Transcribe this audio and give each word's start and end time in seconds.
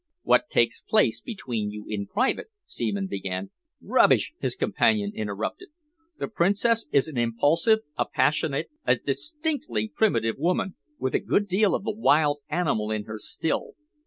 "What 0.23 0.49
takes 0.49 0.81
place 0.81 1.19
between 1.21 1.69
you 1.69 1.85
in 1.87 2.07
private," 2.07 2.47
Seaman 2.65 3.05
began 3.05 3.51
"Rubbish!" 3.79 4.33
his 4.39 4.55
companion 4.55 5.11
interrupted. 5.13 5.67
"The 6.17 6.27
Princess 6.27 6.87
is 6.91 7.07
an 7.07 7.19
impulsive, 7.19 7.81
a 7.99 8.05
passionate, 8.07 8.71
a 8.83 8.95
distinctly 8.95 9.89
primitive 9.95 10.39
woman, 10.39 10.73
with 10.97 11.13
a 11.13 11.19
good 11.19 11.47
deal 11.47 11.75
of 11.75 11.83
the 11.83 11.91
wild 11.91 12.39
animal 12.49 12.89
in 12.89 13.03
her 13.03 13.19
still. 13.19 13.75